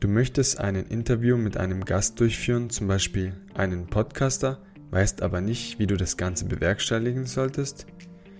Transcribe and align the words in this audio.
Du 0.00 0.06
möchtest 0.06 0.60
ein 0.60 0.76
Interview 0.76 1.36
mit 1.36 1.56
einem 1.56 1.84
Gast 1.84 2.20
durchführen, 2.20 2.70
zum 2.70 2.86
Beispiel 2.86 3.32
einen 3.54 3.88
Podcaster, 3.88 4.58
weißt 4.92 5.22
aber 5.22 5.40
nicht, 5.40 5.80
wie 5.80 5.88
du 5.88 5.96
das 5.96 6.16
Ganze 6.16 6.44
bewerkstelligen 6.44 7.26
solltest? 7.26 7.84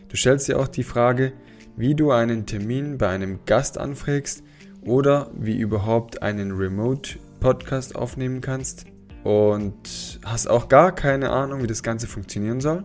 Du 0.09 0.17
stellst 0.17 0.47
dir 0.47 0.61
auch 0.61 0.69
die 0.69 0.85
Frage, 0.85 1.33
wie 1.77 1.97
du 1.97 2.13
einen 2.13 2.47
Termin 2.47 2.97
bei 2.97 3.09
einem 3.09 3.41
Gast 3.45 3.77
anfragst 3.77 4.45
oder 4.83 5.33
wie 5.37 5.59
überhaupt 5.59 6.23
einen 6.23 6.53
Remote-Podcast 6.53 7.97
aufnehmen 7.97 8.41
kannst 8.41 8.87
und 9.25 10.21
hast 10.25 10.49
auch 10.49 10.69
gar 10.69 10.95
keine 10.95 11.31
Ahnung, 11.31 11.65
wie 11.65 11.67
das 11.67 11.83
Ganze 11.83 12.07
funktionieren 12.07 12.61
soll? 12.61 12.85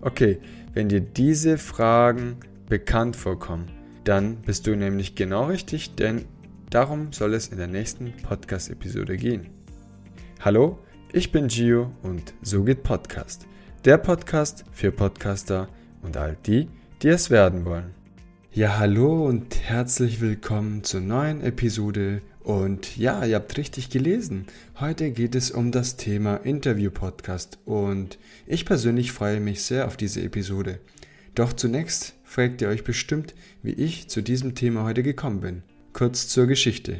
Okay, 0.00 0.38
wenn 0.72 0.88
dir 0.88 1.02
diese 1.02 1.58
Fragen 1.58 2.38
bekannt 2.66 3.14
vorkommen, 3.14 3.66
dann 4.04 4.36
bist 4.36 4.66
du 4.66 4.74
nämlich 4.74 5.16
genau 5.16 5.46
richtig, 5.46 5.96
denn 5.96 6.24
Darum 6.76 7.10
soll 7.10 7.32
es 7.32 7.48
in 7.48 7.56
der 7.56 7.68
nächsten 7.68 8.12
Podcast-Episode 8.22 9.16
gehen. 9.16 9.46
Hallo, 10.40 10.78
ich 11.10 11.32
bin 11.32 11.48
Gio 11.48 11.90
und 12.02 12.34
so 12.42 12.64
geht 12.64 12.82
Podcast. 12.82 13.46
Der 13.86 13.96
Podcast 13.96 14.62
für 14.72 14.92
Podcaster 14.92 15.70
und 16.02 16.18
all 16.18 16.36
die, 16.44 16.68
die 17.00 17.08
es 17.08 17.30
werden 17.30 17.64
wollen. 17.64 17.94
Ja, 18.52 18.76
hallo 18.76 19.24
und 19.26 19.58
herzlich 19.58 20.20
willkommen 20.20 20.84
zur 20.84 21.00
neuen 21.00 21.40
Episode. 21.40 22.20
Und 22.40 22.98
ja, 22.98 23.24
ihr 23.24 23.36
habt 23.36 23.56
richtig 23.56 23.88
gelesen. 23.88 24.44
Heute 24.78 25.12
geht 25.12 25.34
es 25.34 25.50
um 25.50 25.72
das 25.72 25.96
Thema 25.96 26.36
Interview-Podcast 26.36 27.58
und 27.64 28.18
ich 28.46 28.66
persönlich 28.66 29.12
freue 29.12 29.40
mich 29.40 29.62
sehr 29.62 29.86
auf 29.86 29.96
diese 29.96 30.20
Episode. 30.20 30.80
Doch 31.34 31.54
zunächst 31.54 32.16
fragt 32.22 32.60
ihr 32.60 32.68
euch 32.68 32.84
bestimmt, 32.84 33.34
wie 33.62 33.72
ich 33.72 34.10
zu 34.10 34.20
diesem 34.20 34.54
Thema 34.54 34.84
heute 34.84 35.02
gekommen 35.02 35.40
bin. 35.40 35.62
Kurz 35.96 36.28
zur 36.28 36.46
Geschichte. 36.46 36.98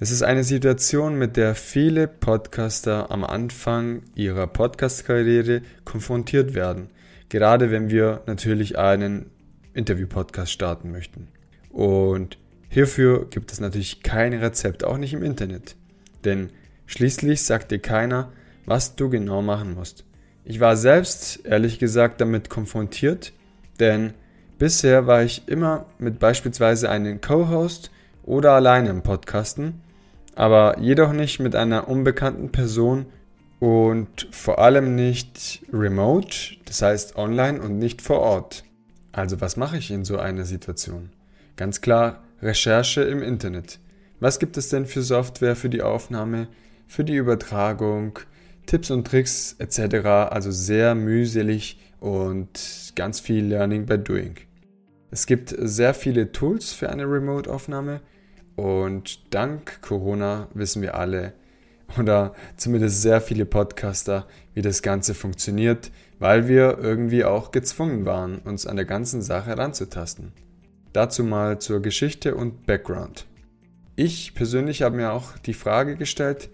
Das 0.00 0.10
ist 0.10 0.24
eine 0.24 0.42
Situation, 0.42 1.16
mit 1.16 1.36
der 1.36 1.54
viele 1.54 2.08
Podcaster 2.08 3.12
am 3.12 3.22
Anfang 3.22 4.02
ihrer 4.16 4.48
Podcast-Karriere 4.48 5.62
konfrontiert 5.84 6.52
werden. 6.52 6.90
Gerade 7.28 7.70
wenn 7.70 7.88
wir 7.88 8.22
natürlich 8.26 8.76
einen 8.80 9.30
Interview-Podcast 9.74 10.50
starten 10.50 10.90
möchten. 10.90 11.28
Und 11.70 12.36
hierfür 12.68 13.30
gibt 13.30 13.52
es 13.52 13.60
natürlich 13.60 14.02
kein 14.02 14.32
Rezept, 14.32 14.82
auch 14.82 14.98
nicht 14.98 15.12
im 15.12 15.22
Internet. 15.22 15.76
Denn 16.24 16.50
schließlich 16.86 17.44
sagt 17.44 17.70
dir 17.70 17.78
keiner, 17.78 18.32
was 18.66 18.96
du 18.96 19.08
genau 19.08 19.40
machen 19.40 19.74
musst. 19.74 20.04
Ich 20.44 20.58
war 20.58 20.76
selbst, 20.76 21.46
ehrlich 21.46 21.78
gesagt, 21.78 22.20
damit 22.20 22.50
konfrontiert, 22.50 23.34
denn 23.78 24.14
bisher 24.58 25.06
war 25.06 25.22
ich 25.22 25.46
immer 25.46 25.86
mit 26.00 26.18
beispielsweise 26.18 26.90
einem 26.90 27.20
Co-Host 27.20 27.92
oder 28.22 28.52
alleine 28.52 28.90
im 28.90 29.02
Podcasten, 29.02 29.80
aber 30.34 30.78
jedoch 30.78 31.12
nicht 31.12 31.40
mit 31.40 31.54
einer 31.54 31.88
unbekannten 31.88 32.52
Person 32.52 33.06
und 33.60 34.28
vor 34.30 34.58
allem 34.58 34.94
nicht 34.94 35.62
remote, 35.72 36.56
das 36.64 36.82
heißt 36.82 37.16
online 37.16 37.60
und 37.60 37.78
nicht 37.78 38.02
vor 38.02 38.20
Ort. 38.20 38.64
Also 39.12 39.40
was 39.40 39.56
mache 39.56 39.76
ich 39.76 39.90
in 39.90 40.04
so 40.04 40.18
einer 40.18 40.44
Situation? 40.44 41.10
Ganz 41.56 41.80
klar 41.80 42.22
Recherche 42.40 43.02
im 43.02 43.22
Internet. 43.22 43.78
Was 44.20 44.38
gibt 44.38 44.56
es 44.56 44.68
denn 44.68 44.86
für 44.86 45.02
Software 45.02 45.56
für 45.56 45.68
die 45.68 45.82
Aufnahme, 45.82 46.48
für 46.86 47.04
die 47.04 47.16
Übertragung, 47.16 48.18
Tipps 48.66 48.90
und 48.90 49.06
Tricks 49.06 49.56
etc. 49.58 50.06
Also 50.30 50.50
sehr 50.50 50.94
mühselig 50.94 51.78
und 52.00 52.92
ganz 52.94 53.20
viel 53.20 53.44
Learning 53.44 53.86
by 53.86 53.98
Doing. 53.98 54.36
Es 55.12 55.26
gibt 55.26 55.54
sehr 55.58 55.92
viele 55.92 56.32
Tools 56.32 56.72
für 56.72 56.88
eine 56.88 57.04
Remote-Aufnahme 57.04 58.00
und 58.56 59.34
dank 59.34 59.82
Corona 59.82 60.48
wissen 60.54 60.80
wir 60.80 60.94
alle, 60.94 61.34
oder 61.98 62.34
zumindest 62.56 63.02
sehr 63.02 63.20
viele 63.20 63.44
Podcaster, 63.44 64.26
wie 64.54 64.62
das 64.62 64.80
Ganze 64.80 65.12
funktioniert, 65.12 65.90
weil 66.18 66.48
wir 66.48 66.78
irgendwie 66.78 67.24
auch 67.24 67.50
gezwungen 67.50 68.06
waren, 68.06 68.38
uns 68.38 68.66
an 68.66 68.76
der 68.76 68.86
ganzen 68.86 69.20
Sache 69.20 69.58
ranzutasten. 69.58 70.32
Dazu 70.94 71.24
mal 71.24 71.58
zur 71.58 71.82
Geschichte 71.82 72.34
und 72.34 72.64
Background. 72.64 73.26
Ich 73.96 74.34
persönlich 74.34 74.80
habe 74.80 74.96
mir 74.96 75.12
auch 75.12 75.36
die 75.36 75.52
Frage 75.52 75.96
gestellt, 75.96 76.48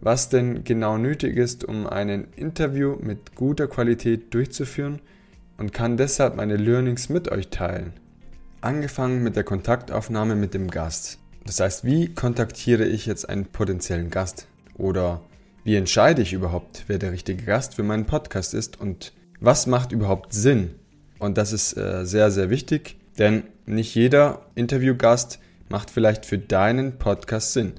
was 0.00 0.30
denn 0.30 0.64
genau 0.64 0.96
nötig 0.96 1.36
ist, 1.36 1.62
um 1.62 1.86
ein 1.86 2.28
Interview 2.36 2.96
mit 2.98 3.34
guter 3.34 3.66
Qualität 3.66 4.32
durchzuführen 4.32 5.02
und 5.58 5.74
kann 5.74 5.96
deshalb 5.96 6.36
meine 6.36 6.56
Learnings 6.56 7.10
mit 7.10 7.30
euch 7.30 7.48
teilen. 7.48 7.92
Angefangen 8.60 9.22
mit 9.22 9.36
der 9.36 9.44
Kontaktaufnahme 9.44 10.34
mit 10.34 10.54
dem 10.54 10.70
Gast. 10.70 11.18
Das 11.44 11.60
heißt, 11.60 11.84
wie 11.84 12.14
kontaktiere 12.14 12.84
ich 12.84 13.06
jetzt 13.06 13.28
einen 13.28 13.46
potenziellen 13.46 14.10
Gast? 14.10 14.46
Oder 14.76 15.20
wie 15.64 15.76
entscheide 15.76 16.22
ich 16.22 16.32
überhaupt, 16.32 16.84
wer 16.86 16.98
der 16.98 17.12
richtige 17.12 17.44
Gast 17.44 17.74
für 17.74 17.82
meinen 17.82 18.06
Podcast 18.06 18.54
ist 18.54 18.80
und 18.80 19.12
was 19.40 19.66
macht 19.66 19.92
überhaupt 19.92 20.32
Sinn? 20.32 20.74
Und 21.18 21.36
das 21.36 21.52
ist 21.52 21.76
äh, 21.76 22.06
sehr, 22.06 22.30
sehr 22.30 22.48
wichtig, 22.50 22.96
denn 23.18 23.42
nicht 23.66 23.94
jeder 23.94 24.46
Interviewgast 24.54 25.40
macht 25.68 25.90
vielleicht 25.90 26.24
für 26.24 26.38
deinen 26.38 26.98
Podcast 26.98 27.52
Sinn. 27.52 27.74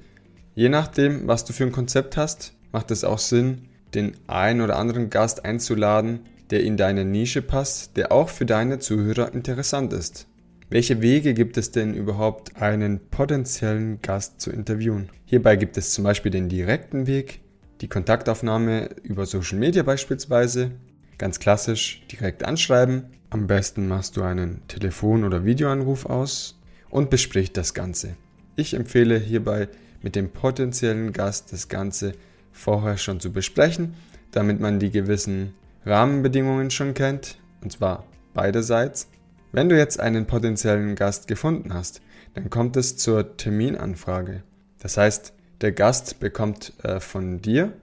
Je 0.55 0.69
nachdem, 0.69 1.27
was 1.27 1.45
du 1.45 1.53
für 1.53 1.63
ein 1.63 1.71
Konzept 1.71 2.17
hast, 2.17 2.53
macht 2.71 2.91
es 2.91 3.03
auch 3.03 3.19
Sinn, 3.19 3.69
den 3.93 4.15
einen 4.27 4.61
oder 4.61 4.77
anderen 4.77 5.09
Gast 5.09 5.45
einzuladen, 5.45 6.21
der 6.51 6.63
in 6.63 6.77
deine 6.77 7.05
Nische 7.05 7.41
passt, 7.41 7.97
der 7.97 8.11
auch 8.11 8.29
für 8.29 8.45
deine 8.45 8.79
Zuhörer 8.79 9.33
interessant 9.33 9.93
ist. 9.93 10.27
Welche 10.71 11.01
Wege 11.01 11.33
gibt 11.33 11.57
es 11.57 11.71
denn 11.71 11.95
überhaupt, 11.95 12.55
einen 12.57 12.99
potenziellen 13.09 14.01
Gast 14.01 14.39
zu 14.39 14.51
interviewen? 14.51 15.09
Hierbei 15.25 15.55
gibt 15.55 15.77
es 15.77 15.93
zum 15.93 16.03
Beispiel 16.03 16.31
den 16.31 16.47
direkten 16.47 17.07
Weg, 17.07 17.41
die 17.81 17.87
Kontaktaufnahme 17.87 18.89
über 19.01 19.25
Social 19.25 19.57
Media 19.57 19.81
beispielsweise, 19.81 20.71
ganz 21.17 21.39
klassisch 21.39 22.03
direkt 22.11 22.43
anschreiben. 22.43 23.05
Am 23.31 23.47
besten 23.47 23.87
machst 23.87 24.15
du 24.17 24.21
einen 24.21 24.61
Telefon- 24.67 25.23
oder 25.23 25.43
Videoanruf 25.43 26.05
aus 26.05 26.59
und 26.89 27.09
besprichst 27.09 27.57
das 27.57 27.73
Ganze. 27.73 28.15
Ich 28.55 28.73
empfehle 28.73 29.17
hierbei 29.17 29.69
mit 30.01 30.15
dem 30.15 30.29
potenziellen 30.29 31.13
Gast 31.13 31.51
das 31.51 31.67
Ganze 31.67 32.13
vorher 32.51 32.97
schon 32.97 33.19
zu 33.19 33.31
besprechen, 33.31 33.95
damit 34.31 34.59
man 34.59 34.79
die 34.79 34.91
gewissen 34.91 35.53
Rahmenbedingungen 35.85 36.71
schon 36.71 36.93
kennt, 36.93 37.37
und 37.61 37.71
zwar 37.71 38.05
beiderseits. 38.33 39.09
Wenn 39.51 39.69
du 39.69 39.77
jetzt 39.77 39.99
einen 39.99 40.27
potenziellen 40.27 40.95
Gast 40.95 41.27
gefunden 41.27 41.73
hast, 41.73 42.01
dann 42.33 42.49
kommt 42.49 42.77
es 42.77 42.97
zur 42.97 43.37
Terminanfrage. 43.37 44.43
Das 44.79 44.97
heißt, 44.97 45.33
der 45.61 45.71
Gast 45.71 46.19
bekommt 46.19 46.73
äh, 46.83 46.99
von 46.99 47.41
dir 47.41 47.73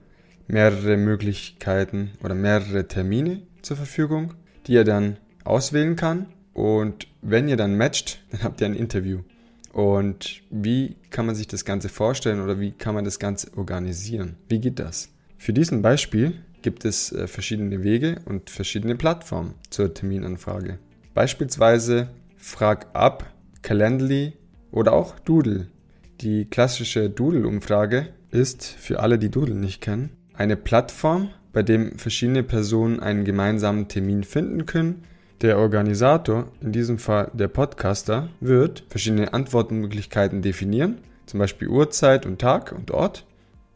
mehrere 0.47 0.97
Möglichkeiten 0.97 2.11
oder 2.23 2.35
mehrere 2.35 2.87
Termine 2.87 3.41
zur 3.61 3.77
Verfügung, 3.77 4.33
die 4.65 4.75
er 4.75 4.83
dann 4.83 5.17
auswählen 5.43 5.95
kann. 5.95 6.27
Und 6.53 7.07
wenn 7.21 7.47
ihr 7.47 7.57
dann 7.57 7.77
matcht, 7.77 8.23
dann 8.31 8.43
habt 8.43 8.61
ihr 8.61 8.67
ein 8.67 8.75
Interview. 8.75 9.19
Und 9.73 10.41
wie 10.49 10.95
kann 11.11 11.25
man 11.25 11.35
sich 11.35 11.47
das 11.47 11.65
Ganze 11.65 11.89
vorstellen 11.89 12.41
oder 12.41 12.59
wie 12.59 12.71
kann 12.71 12.95
man 12.95 13.05
das 13.05 13.19
Ganze 13.19 13.55
organisieren? 13.55 14.35
Wie 14.49 14.59
geht 14.59 14.79
das? 14.79 15.09
Für 15.37 15.53
diesen 15.53 15.83
Beispiel 15.83 16.33
gibt 16.61 16.85
es 16.85 17.11
äh, 17.11 17.27
verschiedene 17.27 17.83
Wege 17.83 18.17
und 18.25 18.49
verschiedene 18.49 18.95
Plattformen 18.95 19.53
zur 19.69 19.93
Terminanfrage. 19.93 20.79
Beispielsweise 21.13 22.09
Frag 22.37 22.87
ab, 22.93 23.33
Calendly 23.61 24.33
oder 24.71 24.93
auch 24.93 25.19
Doodle. 25.19 25.67
Die 26.21 26.45
klassische 26.45 27.09
Doodle-Umfrage 27.09 28.09
ist, 28.31 28.65
für 28.65 28.99
alle, 28.99 29.17
die 29.17 29.29
Doodle 29.29 29.55
nicht 29.55 29.81
kennen, 29.81 30.11
eine 30.33 30.55
Plattform, 30.55 31.29
bei 31.53 31.63
dem 31.63 31.97
verschiedene 31.97 32.43
Personen 32.43 32.99
einen 32.99 33.25
gemeinsamen 33.25 33.87
Termin 33.87 34.23
finden 34.23 34.65
können. 34.65 35.03
Der 35.41 35.57
Organisator, 35.57 36.51
in 36.61 36.71
diesem 36.71 36.99
Fall 36.99 37.31
der 37.33 37.47
Podcaster, 37.47 38.29
wird 38.39 38.83
verschiedene 38.89 39.33
Antwortmöglichkeiten 39.33 40.41
definieren, 40.41 40.99
zum 41.25 41.39
Beispiel 41.39 41.67
Uhrzeit 41.67 42.25
und 42.25 42.39
Tag 42.39 42.71
und 42.71 42.91
Ort, 42.91 43.25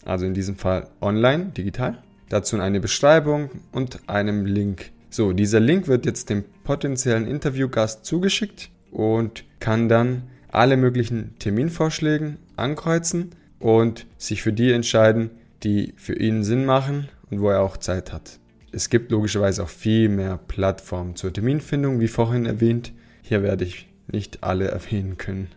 also 0.05 0.25
in 0.25 0.33
diesem 0.33 0.55
Fall 0.55 0.89
online, 1.01 1.45
digital. 1.57 1.97
Dazu 2.31 2.59
eine 2.59 2.79
Beschreibung 2.79 3.49
und 3.71 4.07
einem 4.07 4.45
Link 4.45 4.91
so, 5.13 5.33
dieser 5.33 5.59
Link 5.59 5.89
wird 5.89 6.05
jetzt 6.05 6.29
dem 6.29 6.45
potenziellen 6.63 7.27
Interviewgast 7.27 8.05
zugeschickt 8.05 8.69
und 8.91 9.43
kann 9.59 9.89
dann 9.89 10.23
alle 10.47 10.77
möglichen 10.77 11.37
Terminvorschläge 11.37 12.37
ankreuzen 12.55 13.31
und 13.59 14.07
sich 14.17 14.41
für 14.41 14.53
die 14.53 14.71
entscheiden, 14.71 15.29
die 15.63 15.93
für 15.97 16.17
ihn 16.17 16.45
Sinn 16.45 16.63
machen 16.63 17.09
und 17.29 17.41
wo 17.41 17.49
er 17.49 17.59
auch 17.61 17.75
Zeit 17.75 18.13
hat. 18.13 18.39
Es 18.71 18.89
gibt 18.89 19.11
logischerweise 19.11 19.63
auch 19.63 19.69
viel 19.69 20.07
mehr 20.07 20.37
Plattformen 20.37 21.17
zur 21.17 21.33
Terminfindung, 21.33 21.99
wie 21.99 22.07
vorhin 22.07 22.45
erwähnt. 22.45 22.93
Hier 23.21 23.43
werde 23.43 23.65
ich 23.65 23.89
nicht 24.07 24.45
alle 24.45 24.67
erwähnen 24.71 25.17
können. 25.17 25.49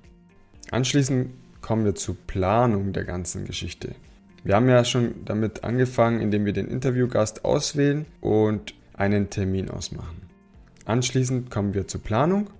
Anschließend 0.73 1.31
kommen 1.61 1.85
wir 1.85 1.95
zur 1.95 2.17
Planung 2.27 2.93
der 2.93 3.05
ganzen 3.05 3.45
Geschichte. 3.45 3.95
Wir 4.45 4.57
haben 4.57 4.69
ja 4.69 4.85
schon 4.85 5.25
damit 5.25 5.65
angefangen, 5.65 6.21
indem 6.21 6.45
wir 6.45 6.53
den 6.53 6.69
Interviewgast 6.69 7.47
auswählen 7.47 8.05
und 8.21 8.75
einen 8.93 9.31
Termin 9.31 9.71
ausmachen. 9.71 10.21
Anschließend 10.85 11.51
kommen 11.51 11.73
wir 11.73 11.89
zur 11.89 12.03
Planung. 12.03 12.51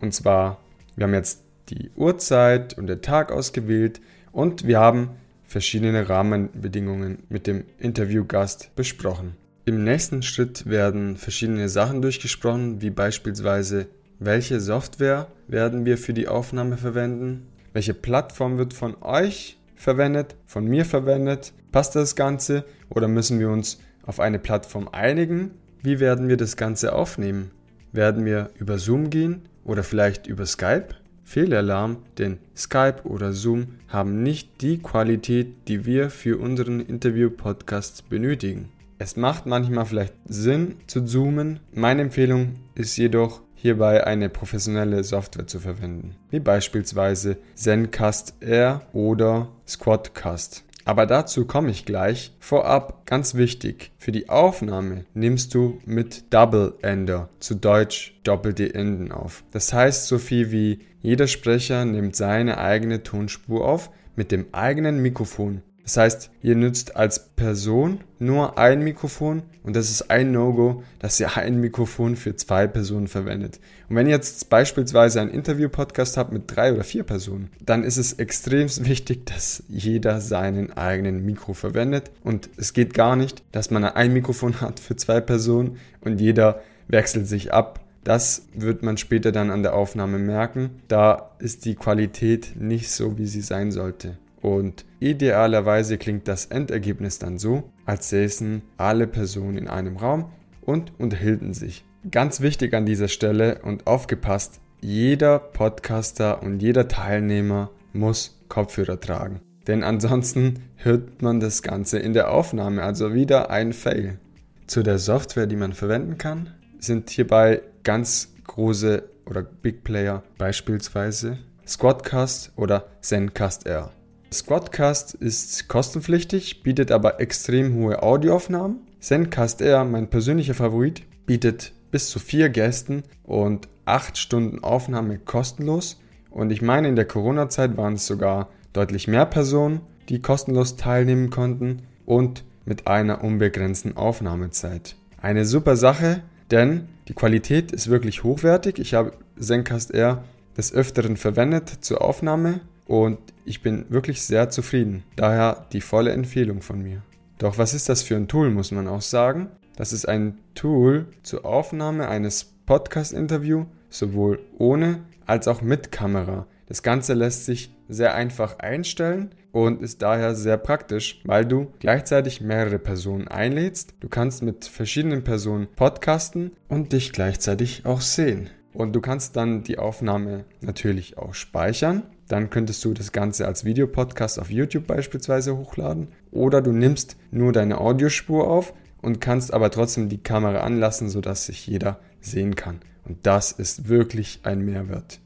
Und 0.00 0.14
zwar, 0.14 0.60
wir 0.96 1.04
haben 1.04 1.12
jetzt 1.12 1.42
die 1.68 1.90
Uhrzeit 1.94 2.76
und 2.78 2.86
den 2.86 3.02
Tag 3.02 3.32
ausgewählt 3.32 4.00
und 4.32 4.66
wir 4.66 4.80
haben 4.80 5.10
verschiedene 5.44 6.08
Rahmenbedingungen 6.08 7.18
mit 7.28 7.46
dem 7.46 7.64
Interviewgast 7.78 8.74
besprochen. 8.74 9.36
Im 9.66 9.84
nächsten 9.84 10.22
Schritt 10.22 10.64
werden 10.66 11.18
verschiedene 11.18 11.68
Sachen 11.68 12.00
durchgesprochen, 12.00 12.80
wie 12.80 12.90
beispielsweise 12.90 13.88
welche 14.18 14.58
Software 14.58 15.26
werden 15.48 15.84
wir 15.84 15.98
für 15.98 16.14
die 16.14 16.28
Aufnahme 16.28 16.78
verwenden, 16.78 17.46
welche 17.74 17.92
Plattform 17.94 18.56
wird 18.56 18.72
von 18.72 18.96
euch 19.02 19.59
verwendet, 19.80 20.36
von 20.44 20.66
mir 20.66 20.84
verwendet, 20.84 21.54
passt 21.72 21.96
das 21.96 22.14
Ganze 22.14 22.64
oder 22.90 23.08
müssen 23.08 23.40
wir 23.40 23.48
uns 23.48 23.80
auf 24.04 24.20
eine 24.20 24.38
Plattform 24.38 24.88
einigen? 24.92 25.52
Wie 25.82 26.00
werden 26.00 26.28
wir 26.28 26.36
das 26.36 26.56
Ganze 26.56 26.92
aufnehmen? 26.92 27.50
Werden 27.90 28.26
wir 28.26 28.50
über 28.58 28.78
Zoom 28.78 29.08
gehen 29.08 29.48
oder 29.64 29.82
vielleicht 29.82 30.26
über 30.26 30.44
Skype? 30.44 30.88
Fehlalarm, 31.24 31.98
denn 32.18 32.38
Skype 32.54 33.04
oder 33.04 33.32
Zoom 33.32 33.76
haben 33.88 34.22
nicht 34.22 34.60
die 34.60 34.78
Qualität, 34.78 35.68
die 35.68 35.86
wir 35.86 36.10
für 36.10 36.38
unseren 36.38 36.80
Interview-Podcast 36.80 38.08
benötigen. 38.10 38.68
Es 38.98 39.16
macht 39.16 39.46
manchmal 39.46 39.86
vielleicht 39.86 40.14
Sinn 40.26 40.74
zu 40.88 41.04
zoomen. 41.06 41.60
Meine 41.72 42.02
Empfehlung 42.02 42.56
ist 42.74 42.96
jedoch, 42.98 43.40
hierbei 43.60 44.06
eine 44.06 44.28
professionelle 44.28 45.04
Software 45.04 45.46
zu 45.46 45.60
verwenden, 45.60 46.16
wie 46.30 46.40
beispielsweise 46.40 47.36
Zencast 47.54 48.34
Air 48.40 48.82
oder 48.92 49.48
Squadcast. 49.68 50.64
Aber 50.86 51.04
dazu 51.06 51.44
komme 51.44 51.70
ich 51.70 51.84
gleich. 51.84 52.32
Vorab 52.40 53.04
ganz 53.06 53.34
wichtig, 53.34 53.92
für 53.98 54.12
die 54.12 54.30
Aufnahme 54.30 55.04
nimmst 55.12 55.54
du 55.54 55.78
mit 55.84 56.32
Double 56.32 56.74
Ender, 56.80 57.28
zu 57.38 57.54
Deutsch 57.54 58.18
doppelte 58.24 58.74
Enden 58.74 59.12
auf. 59.12 59.44
Das 59.50 59.72
heißt 59.72 60.06
so 60.06 60.18
viel 60.18 60.50
wie 60.50 60.80
jeder 61.02 61.26
Sprecher 61.26 61.84
nimmt 61.84 62.16
seine 62.16 62.58
eigene 62.58 63.02
Tonspur 63.02 63.66
auf 63.66 63.90
mit 64.16 64.32
dem 64.32 64.46
eigenen 64.52 65.00
Mikrofon 65.00 65.62
das 65.90 65.96
heißt, 65.96 66.30
ihr 66.42 66.54
nützt 66.54 66.94
als 66.94 67.30
Person 67.30 67.98
nur 68.20 68.58
ein 68.58 68.84
Mikrofon 68.84 69.42
und 69.64 69.74
das 69.74 69.90
ist 69.90 70.08
ein 70.08 70.30
No-Go, 70.30 70.84
dass 71.00 71.18
ihr 71.18 71.36
ein 71.36 71.60
Mikrofon 71.60 72.14
für 72.14 72.36
zwei 72.36 72.68
Personen 72.68 73.08
verwendet. 73.08 73.58
Und 73.88 73.96
wenn 73.96 74.06
ihr 74.06 74.14
jetzt 74.14 74.48
beispielsweise 74.50 75.20
einen 75.20 75.32
Interview-Podcast 75.32 76.16
habt 76.16 76.32
mit 76.32 76.44
drei 76.46 76.72
oder 76.72 76.84
vier 76.84 77.02
Personen, 77.02 77.50
dann 77.66 77.82
ist 77.82 77.96
es 77.96 78.12
extrem 78.12 78.68
wichtig, 78.86 79.26
dass 79.26 79.64
jeder 79.68 80.20
seinen 80.20 80.72
eigenen 80.72 81.24
Mikro 81.24 81.54
verwendet. 81.54 82.12
Und 82.22 82.50
es 82.56 82.72
geht 82.72 82.94
gar 82.94 83.16
nicht, 83.16 83.42
dass 83.50 83.72
man 83.72 83.82
ein 83.82 84.12
Mikrofon 84.12 84.60
hat 84.60 84.78
für 84.78 84.94
zwei 84.94 85.20
Personen 85.20 85.78
und 86.02 86.20
jeder 86.20 86.62
wechselt 86.86 87.26
sich 87.26 87.52
ab. 87.52 87.80
Das 88.04 88.46
wird 88.54 88.84
man 88.84 88.96
später 88.96 89.32
dann 89.32 89.50
an 89.50 89.64
der 89.64 89.74
Aufnahme 89.74 90.18
merken. 90.18 90.70
Da 90.86 91.32
ist 91.40 91.64
die 91.64 91.74
Qualität 91.74 92.52
nicht 92.54 92.92
so, 92.92 93.18
wie 93.18 93.26
sie 93.26 93.40
sein 93.40 93.72
sollte. 93.72 94.18
Und 94.42 94.84
idealerweise 95.00 95.98
klingt 95.98 96.28
das 96.28 96.46
Endergebnis 96.46 97.18
dann 97.18 97.38
so, 97.38 97.70
als 97.84 98.08
säßen 98.08 98.62
alle 98.76 99.06
Personen 99.06 99.58
in 99.58 99.68
einem 99.68 99.96
Raum 99.96 100.32
und 100.62 100.92
unterhielten 100.98 101.52
sich. 101.52 101.84
Ganz 102.10 102.40
wichtig 102.40 102.72
an 102.74 102.86
dieser 102.86 103.08
Stelle 103.08 103.60
und 103.62 103.86
aufgepasst, 103.86 104.60
jeder 104.80 105.38
Podcaster 105.38 106.42
und 106.42 106.60
jeder 106.60 106.88
Teilnehmer 106.88 107.70
muss 107.92 108.40
Kopfhörer 108.48 108.98
tragen. 108.98 109.40
Denn 109.66 109.84
ansonsten 109.84 110.60
hört 110.76 111.20
man 111.20 111.40
das 111.40 111.62
Ganze 111.62 111.98
in 111.98 112.14
der 112.14 112.30
Aufnahme, 112.30 112.82
also 112.82 113.12
wieder 113.12 113.50
ein 113.50 113.74
Fail. 113.74 114.18
Zu 114.66 114.82
der 114.82 114.98
Software, 114.98 115.46
die 115.46 115.56
man 115.56 115.74
verwenden 115.74 116.16
kann, 116.16 116.54
sind 116.78 117.10
hierbei 117.10 117.60
ganz 117.82 118.32
große 118.46 119.02
oder 119.26 119.42
Big 119.42 119.84
Player, 119.84 120.22
beispielsweise 120.38 121.38
Squadcast 121.66 122.52
oder 122.56 122.86
Zencast 123.00 123.66
R. 123.66 123.92
Squadcast 124.32 125.14
ist 125.14 125.66
kostenpflichtig, 125.66 126.62
bietet 126.62 126.92
aber 126.92 127.18
extrem 127.18 127.74
hohe 127.74 128.00
Audioaufnahmen. 128.00 128.78
Zencast 129.00 129.60
Air, 129.60 129.84
mein 129.84 130.08
persönlicher 130.08 130.54
Favorit, 130.54 131.02
bietet 131.26 131.72
bis 131.90 132.10
zu 132.10 132.20
vier 132.20 132.48
Gästen 132.48 133.02
und 133.24 133.66
acht 133.86 134.18
Stunden 134.18 134.62
Aufnahme 134.62 135.18
kostenlos. 135.18 136.00
Und 136.30 136.52
ich 136.52 136.62
meine, 136.62 136.88
in 136.88 136.94
der 136.94 137.06
Corona-Zeit 137.06 137.76
waren 137.76 137.94
es 137.94 138.06
sogar 138.06 138.50
deutlich 138.72 139.08
mehr 139.08 139.26
Personen, 139.26 139.80
die 140.08 140.20
kostenlos 140.20 140.76
teilnehmen 140.76 141.30
konnten 141.30 141.82
und 142.06 142.44
mit 142.64 142.86
einer 142.86 143.24
unbegrenzten 143.24 143.96
Aufnahmezeit. 143.96 144.94
Eine 145.20 145.44
super 145.44 145.76
Sache, 145.76 146.22
denn 146.52 146.88
die 147.08 147.14
Qualität 147.14 147.72
ist 147.72 147.90
wirklich 147.90 148.22
hochwertig. 148.22 148.78
Ich 148.78 148.94
habe 148.94 149.12
Zencast 149.40 149.92
Air 149.92 150.22
des 150.56 150.72
Öfteren 150.72 151.16
verwendet 151.16 151.68
zur 151.80 152.00
Aufnahme 152.02 152.60
und 152.90 153.18
ich 153.44 153.62
bin 153.62 153.84
wirklich 153.88 154.20
sehr 154.22 154.50
zufrieden. 154.50 155.04
Daher 155.14 155.64
die 155.72 155.80
volle 155.80 156.10
Empfehlung 156.10 156.60
von 156.60 156.82
mir. 156.82 157.02
Doch 157.38 157.56
was 157.56 157.72
ist 157.72 157.88
das 157.88 158.02
für 158.02 158.16
ein 158.16 158.26
Tool, 158.26 158.50
muss 158.50 158.72
man 158.72 158.88
auch 158.88 159.00
sagen? 159.00 159.48
Das 159.76 159.92
ist 159.92 160.08
ein 160.08 160.38
Tool 160.56 161.06
zur 161.22 161.44
Aufnahme 161.44 162.08
eines 162.08 162.52
Podcast-Interviews, 162.66 163.66
sowohl 163.90 164.40
ohne 164.58 165.02
als 165.24 165.46
auch 165.46 165.62
mit 165.62 165.92
Kamera. 165.92 166.48
Das 166.66 166.82
Ganze 166.82 167.14
lässt 167.14 167.44
sich 167.44 167.72
sehr 167.88 168.16
einfach 168.16 168.58
einstellen 168.58 169.30
und 169.52 169.82
ist 169.82 170.02
daher 170.02 170.34
sehr 170.34 170.56
praktisch, 170.56 171.20
weil 171.24 171.46
du 171.46 171.72
gleichzeitig 171.78 172.40
mehrere 172.40 172.80
Personen 172.80 173.28
einlädst. 173.28 173.94
Du 174.00 174.08
kannst 174.08 174.42
mit 174.42 174.64
verschiedenen 174.64 175.22
Personen 175.22 175.68
podcasten 175.76 176.50
und 176.66 176.92
dich 176.92 177.12
gleichzeitig 177.12 177.86
auch 177.86 178.00
sehen. 178.00 178.50
Und 178.72 178.94
du 178.94 179.00
kannst 179.00 179.36
dann 179.36 179.62
die 179.62 179.78
Aufnahme 179.78 180.44
natürlich 180.60 181.18
auch 181.18 181.34
speichern 181.34 182.02
dann 182.30 182.50
könntest 182.50 182.84
du 182.84 182.94
das 182.94 183.12
Ganze 183.12 183.46
als 183.46 183.64
Videopodcast 183.64 184.38
auf 184.38 184.50
YouTube 184.50 184.86
beispielsweise 184.86 185.56
hochladen. 185.56 186.08
Oder 186.30 186.62
du 186.62 186.72
nimmst 186.72 187.16
nur 187.30 187.52
deine 187.52 187.78
Audiospur 187.78 188.48
auf 188.48 188.72
und 189.02 189.20
kannst 189.20 189.52
aber 189.52 189.70
trotzdem 189.70 190.08
die 190.08 190.22
Kamera 190.22 190.60
anlassen, 190.60 191.08
sodass 191.08 191.46
sich 191.46 191.66
jeder 191.66 191.98
sehen 192.20 192.54
kann. 192.54 192.80
Und 193.04 193.18
das 193.26 193.50
ist 193.50 193.88
wirklich 193.88 194.40
ein 194.44 194.60
Mehrwert. 194.60 195.20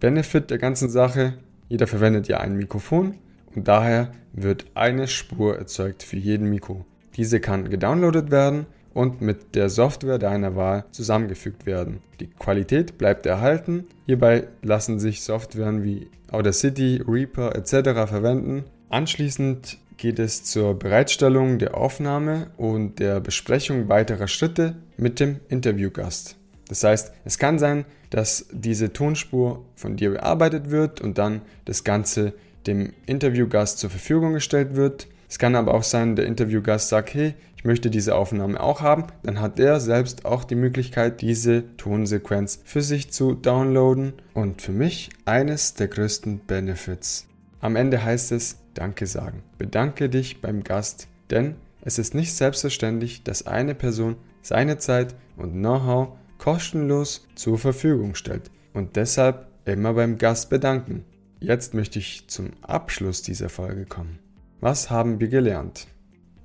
Benefit 0.00 0.50
der 0.50 0.58
ganzen 0.58 0.88
Sache, 0.88 1.34
jeder 1.68 1.86
verwendet 1.86 2.26
ja 2.28 2.38
ein 2.40 2.56
Mikrofon 2.56 3.14
und 3.54 3.68
daher 3.68 4.12
wird 4.32 4.66
eine 4.74 5.06
Spur 5.06 5.58
erzeugt 5.58 6.02
für 6.02 6.16
jeden 6.16 6.48
Mikro. 6.48 6.84
Diese 7.16 7.40
kann 7.40 7.70
gedownloadet 7.70 8.30
werden 8.30 8.66
und 8.94 9.20
mit 9.20 9.54
der 9.54 9.68
Software 9.68 10.18
deiner 10.18 10.56
Wahl 10.56 10.84
zusammengefügt 10.90 11.66
werden. 11.66 12.00
Die 12.20 12.26
Qualität 12.26 12.98
bleibt 12.98 13.26
erhalten. 13.26 13.86
Hierbei 14.06 14.48
lassen 14.62 14.98
sich 14.98 15.22
Softwaren 15.22 15.82
wie 15.82 16.08
Audacity, 16.30 17.02
Reaper 17.06 17.54
etc. 17.54 18.08
verwenden. 18.08 18.64
Anschließend 18.88 19.78
geht 19.96 20.18
es 20.18 20.44
zur 20.44 20.78
Bereitstellung 20.78 21.58
der 21.58 21.76
Aufnahme 21.76 22.48
und 22.56 23.00
der 23.00 23.20
Besprechung 23.20 23.88
weiterer 23.88 24.28
Schritte 24.28 24.76
mit 24.96 25.20
dem 25.20 25.40
Interviewgast. 25.48 26.36
Das 26.68 26.84
heißt, 26.84 27.12
es 27.24 27.38
kann 27.38 27.58
sein, 27.58 27.84
dass 28.10 28.46
diese 28.52 28.92
Tonspur 28.92 29.64
von 29.74 29.96
dir 29.96 30.10
bearbeitet 30.10 30.70
wird 30.70 31.00
und 31.00 31.18
dann 31.18 31.42
das 31.64 31.84
Ganze 31.84 32.34
dem 32.66 32.92
Interviewgast 33.06 33.78
zur 33.78 33.90
Verfügung 33.90 34.34
gestellt 34.34 34.76
wird. 34.76 35.08
Es 35.28 35.38
kann 35.38 35.56
aber 35.56 35.74
auch 35.74 35.82
sein, 35.82 36.16
der 36.16 36.26
Interviewgast 36.26 36.88
sagt, 36.88 37.14
hey, 37.14 37.34
ich 37.58 37.64
möchte 37.64 37.90
diese 37.90 38.14
Aufnahme 38.14 38.60
auch 38.60 38.82
haben, 38.82 39.06
dann 39.24 39.40
hat 39.40 39.58
er 39.58 39.80
selbst 39.80 40.24
auch 40.24 40.44
die 40.44 40.54
Möglichkeit, 40.54 41.20
diese 41.20 41.64
Tonsequenz 41.76 42.60
für 42.64 42.82
sich 42.82 43.10
zu 43.10 43.34
downloaden. 43.34 44.12
Und 44.32 44.62
für 44.62 44.70
mich 44.70 45.10
eines 45.24 45.74
der 45.74 45.88
größten 45.88 46.38
Benefits. 46.38 47.26
Am 47.60 47.74
Ende 47.74 48.04
heißt 48.04 48.30
es 48.30 48.58
Danke 48.74 49.08
sagen. 49.08 49.42
Bedanke 49.58 50.08
dich 50.08 50.40
beim 50.40 50.62
Gast, 50.62 51.08
denn 51.30 51.56
es 51.80 51.98
ist 51.98 52.14
nicht 52.14 52.32
selbstverständlich, 52.32 53.24
dass 53.24 53.48
eine 53.48 53.74
Person 53.74 54.14
seine 54.40 54.78
Zeit 54.78 55.16
und 55.36 55.54
Know-how 55.54 56.10
kostenlos 56.38 57.26
zur 57.34 57.58
Verfügung 57.58 58.14
stellt. 58.14 58.52
Und 58.72 58.94
deshalb 58.94 59.48
immer 59.64 59.94
beim 59.94 60.16
Gast 60.16 60.48
bedanken. 60.48 61.04
Jetzt 61.40 61.74
möchte 61.74 61.98
ich 61.98 62.28
zum 62.28 62.52
Abschluss 62.62 63.22
dieser 63.22 63.48
Folge 63.48 63.84
kommen. 63.84 64.20
Was 64.60 64.90
haben 64.90 65.18
wir 65.18 65.28
gelernt? 65.28 65.88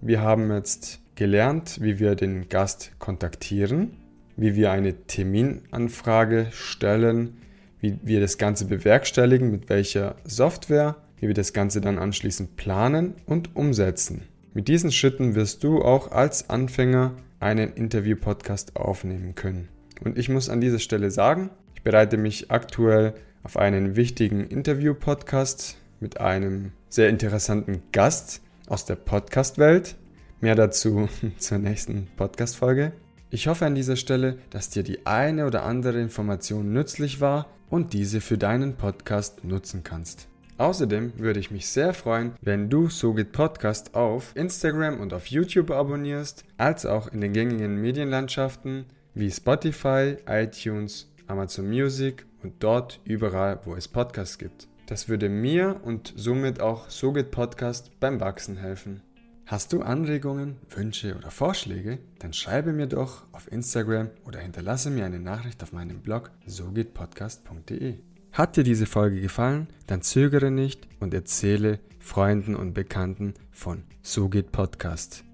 Wir 0.02 0.22
haben 0.22 0.52
jetzt 0.52 1.03
gelernt, 1.16 1.80
wie 1.82 2.00
wir 2.00 2.16
den 2.16 2.50
Gast 2.50 2.92
kontaktieren, 3.00 3.98
wie 4.36 4.56
wir 4.56 4.72
eine 4.72 5.06
Terminanfrage 5.06 6.48
stellen, 6.52 7.38
wie 7.80 8.00
wir 8.04 8.20
das 8.22 8.38
Ganze 8.38 8.66
bewerkstelligen, 8.66 9.52
mit 9.52 9.70
welcher 9.70 10.16
Software, 10.24 10.96
wie 11.18 11.28
wir 11.28 11.34
das 11.34 11.54
Ganze 11.54 11.82
dann 11.82 12.00
anschließend 12.00 12.56
planen 12.56 13.16
und 13.26 13.56
umsetzen. 13.56 14.24
Mit 14.54 14.68
diesen 14.68 14.92
Schritten 14.92 15.36
wirst 15.36 15.64
du 15.64 15.82
auch 15.82 16.12
als 16.12 16.50
Anfänger 16.50 17.14
einen 17.40 17.74
Interview-Podcast 17.74 18.76
aufnehmen 18.76 19.36
können. 19.36 19.68
Und 20.04 20.18
ich 20.18 20.30
muss 20.30 20.50
an 20.50 20.62
dieser 20.62 20.80
Stelle 20.80 21.12
sagen, 21.12 21.50
ich 21.76 21.84
bereite 21.84 22.18
mich 22.18 22.52
aktuell 22.52 23.14
auf 23.44 23.58
einen 23.58 23.96
wichtigen 23.96 24.46
Interview-Podcast 24.48 25.78
mit 26.00 26.20
einem 26.20 26.72
sehr 26.90 27.10
interessanten 27.10 27.82
Gast 27.92 28.42
aus 28.68 28.86
der 28.86 28.96
Podcast-Welt. 28.96 29.96
Mehr 30.44 30.56
dazu 30.56 31.08
zur 31.38 31.58
nächsten 31.58 32.10
Podcast-Folge. 32.18 32.92
Ich 33.30 33.48
hoffe 33.48 33.66
an 33.66 33.76
dieser 33.76 33.96
Stelle, 33.96 34.40
dass 34.50 34.70
dir 34.70 34.84
die 34.84 35.06
eine 35.06 35.48
oder 35.48 35.64
andere 35.64 36.02
Information 36.02 36.74
nützlich 36.74 37.22
war 37.22 37.48
und 37.70 37.94
diese 37.94 38.20
für 38.20 38.38
deinen 38.38 38.76
Podcast 38.76 39.46
nutzen 39.46 39.86
kannst. 39.86 40.28
Außerdem 40.58 41.14
würde 41.18 41.40
ich 41.40 41.50
mich 41.50 41.68
sehr 41.68 41.94
freuen, 41.94 42.34
wenn 42.42 42.70
du 42.70 42.90
So 42.90 43.14
geht 43.14 43.32
Podcast 43.32 43.96
auf 43.96 44.36
Instagram 44.36 45.00
und 45.00 45.14
auf 45.14 45.28
YouTube 45.28 45.72
abonnierst, 45.72 46.44
als 46.58 46.86
auch 46.86 47.08
in 47.08 47.22
den 47.22 47.32
gängigen 47.32 47.80
Medienlandschaften 47.80 48.88
wie 49.14 49.32
Spotify, 49.32 50.18
iTunes, 50.28 51.10
Amazon 51.26 51.70
Music 51.70 52.26
und 52.44 52.62
dort 52.62 53.00
überall, 53.06 53.62
wo 53.64 53.76
es 53.76 53.88
Podcasts 53.88 54.38
gibt. 54.38 54.68
Das 54.88 55.08
würde 55.08 55.30
mir 55.30 55.80
und 55.86 56.12
somit 56.18 56.60
auch 56.60 56.90
So 56.90 57.14
geht 57.14 57.32
Podcast 57.32 57.98
beim 58.02 58.20
Wachsen 58.20 58.58
helfen. 58.58 59.04
Hast 59.46 59.74
du 59.74 59.82
Anregungen, 59.82 60.56
Wünsche 60.70 61.18
oder 61.18 61.30
Vorschläge? 61.30 62.00
Dann 62.20 62.32
schreibe 62.32 62.72
mir 62.72 62.88
doch 62.88 63.24
auf 63.34 63.52
Instagram 63.52 64.10
oder 64.26 64.40
hinterlasse 64.40 64.90
mir 64.90 65.06
eine 65.06 65.20
Nachricht 65.20 65.62
auf 65.64 65.74
meinem 65.74 66.00
Blog 66.00 66.32
sogehtpodcast.de. 66.46 67.96
Hat 68.32 68.56
dir 68.56 68.64
diese 68.64 68.86
Folge 68.86 69.20
gefallen? 69.20 69.68
Dann 69.86 70.02
zögere 70.02 70.50
nicht 70.50 70.88
und 71.02 71.14
erzähle 71.14 71.80
Freunden 72.00 72.56
und 72.56 72.74
Bekannten 72.74 73.34
von 73.52 73.84
So 74.02 74.30
geht 74.30 74.54
Podcast. 74.54 75.26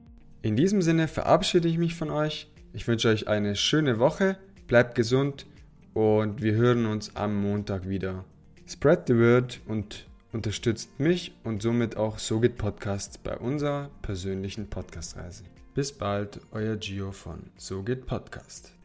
In 0.42 0.56
diesem 0.56 0.82
Sinne 0.82 1.08
verabschiede 1.08 1.68
ich 1.68 1.78
mich 1.78 1.94
von 1.94 2.10
euch. 2.10 2.52
Ich 2.74 2.88
wünsche 2.88 3.10
euch 3.10 3.28
eine 3.28 3.56
schöne 3.56 4.00
Woche, 4.00 4.38
bleibt 4.66 4.96
gesund 4.96 5.46
und 5.94 6.42
wir 6.42 6.54
hören 6.54 6.88
uns 6.88 7.16
am 7.16 7.40
Montag 7.40 7.88
wieder. 7.88 8.26
Spread 8.66 9.04
the 9.08 9.16
word 9.16 9.62
und 9.68 10.09
unterstützt 10.32 11.00
mich 11.00 11.34
und 11.44 11.62
somit 11.62 11.98
auch 11.98 12.20
So 12.20 12.40
geht 12.40 12.58
Podcast 12.58 13.24
bei 13.24 13.38
unserer 13.38 13.90
persönlichen 14.02 14.70
Podcastreise. 14.70 15.44
Bis 15.74 15.92
bald, 15.92 16.42
euer 16.52 16.76
Gio 16.76 17.12
von 17.12 17.52
So 17.58 17.84
geht 17.84 18.06
Podcast. 18.06 18.79